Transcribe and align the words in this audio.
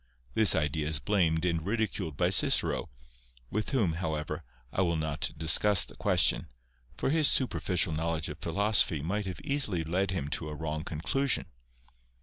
This 0.33 0.55
idea 0.55 0.87
is 0.87 0.97
blamed 0.97 1.45
and 1.45 1.63
ridiculed 1.63 2.17
by 2.17 2.31
Cicero, 2.31 2.89
with 3.51 3.69
whom, 3.69 3.93
however, 3.93 4.43
I 4.73 4.81
will 4.81 4.95
not 4.95 5.29
discuss 5.37 5.85
the 5.85 5.95
question, 5.95 6.47
for 6.97 7.11
his 7.11 7.29
superficial 7.29 7.93
knowledge 7.93 8.27
of 8.27 8.39
philosophy 8.39 9.03
might 9.03 9.27
have 9.27 9.39
easily 9.41 9.83
led 9.83 10.09
him 10.09 10.27
to 10.29 10.49
a 10.49 10.55
wrong 10.55 10.83
conclusion. 10.83 11.45